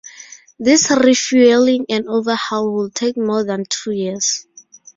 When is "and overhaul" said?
1.87-2.71